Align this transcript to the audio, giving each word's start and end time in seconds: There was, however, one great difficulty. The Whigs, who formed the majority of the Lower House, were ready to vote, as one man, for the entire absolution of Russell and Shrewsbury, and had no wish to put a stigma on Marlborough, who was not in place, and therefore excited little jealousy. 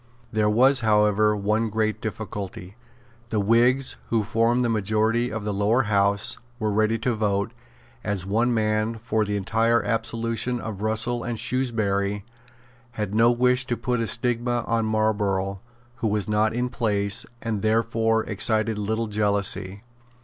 There 0.31 0.49
was, 0.49 0.79
however, 0.79 1.35
one 1.37 1.69
great 1.69 2.01
difficulty. 2.01 2.75
The 3.29 3.39
Whigs, 3.39 3.97
who 4.09 4.23
formed 4.23 4.65
the 4.65 4.67
majority 4.67 5.31
of 5.31 5.43
the 5.43 5.53
Lower 5.53 5.83
House, 5.83 6.39
were 6.57 6.71
ready 6.71 6.97
to 6.97 7.13
vote, 7.13 7.51
as 8.03 8.25
one 8.25 8.51
man, 8.51 8.95
for 8.95 9.23
the 9.23 9.37
entire 9.37 9.83
absolution 9.83 10.59
of 10.59 10.81
Russell 10.81 11.23
and 11.23 11.37
Shrewsbury, 11.39 12.13
and 12.13 12.23
had 12.93 13.13
no 13.13 13.29
wish 13.31 13.67
to 13.67 13.77
put 13.77 14.01
a 14.01 14.07
stigma 14.07 14.63
on 14.65 14.87
Marlborough, 14.87 15.61
who 15.97 16.07
was 16.07 16.27
not 16.27 16.51
in 16.51 16.69
place, 16.69 17.27
and 17.39 17.61
therefore 17.61 18.23
excited 18.23 18.79
little 18.79 19.05
jealousy. 19.05 19.83